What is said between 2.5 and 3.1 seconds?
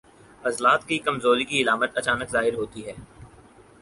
ہوتی ہیں